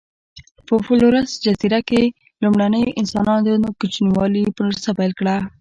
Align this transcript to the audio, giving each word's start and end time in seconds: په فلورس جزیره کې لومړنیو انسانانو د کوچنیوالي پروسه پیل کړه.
په 0.67 0.75
فلورس 0.85 1.29
جزیره 1.45 1.79
کې 1.89 2.01
لومړنیو 2.41 2.95
انسانانو 2.99 3.49
د 3.63 3.65
کوچنیوالي 3.79 4.43
پروسه 4.57 4.89
پیل 4.97 5.11
کړه. 5.19 5.35